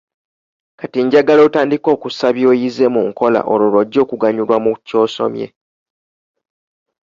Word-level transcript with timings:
K 0.77 0.79
ati 0.85 0.99
njagala 1.05 1.41
otandike 1.47 1.87
okussa 1.95 2.27
by'oyize 2.35 2.85
mu 2.95 3.01
nkola 3.09 3.39
olwo 3.51 3.67
lw'ojja 3.71 3.99
okuganyulwa 4.05 4.57
mu 4.63 4.71
ky'osomye. 4.85 5.47